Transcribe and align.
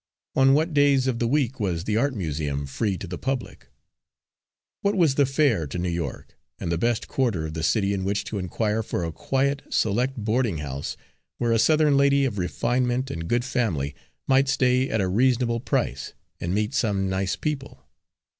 On 0.35 0.55
what 0.55 0.73
days 0.73 1.05
of 1.05 1.19
the 1.19 1.27
week 1.27 1.59
was 1.59 1.83
the 1.83 1.95
Art 1.95 2.15
Museum 2.15 2.65
free 2.65 2.97
to 2.97 3.05
the 3.05 3.19
public? 3.19 3.67
What 4.81 4.95
was 4.95 5.13
the 5.13 5.27
fare 5.27 5.67
to 5.67 5.77
New 5.77 5.91
York, 5.91 6.35
and 6.59 6.71
the 6.71 6.77
best 6.79 7.07
quarter 7.07 7.45
of 7.45 7.53
the 7.53 7.61
city 7.61 7.93
in 7.93 8.03
which 8.03 8.23
to 8.23 8.39
inquire 8.39 8.81
for 8.81 9.03
a 9.03 9.11
quiet, 9.11 9.61
select 9.69 10.17
boarding 10.17 10.57
house 10.57 10.97
where 11.37 11.51
a 11.51 11.59
Southern 11.59 11.97
lady 11.97 12.25
of 12.25 12.39
refinement 12.39 13.11
and 13.11 13.27
good 13.27 13.45
family 13.45 13.93
might 14.27 14.49
stay 14.49 14.89
at 14.89 15.01
a 15.01 15.07
reasonable 15.07 15.59
price, 15.59 16.13
and 16.39 16.51
meet 16.51 16.73
some 16.73 17.07
nice 17.07 17.35
people? 17.35 17.85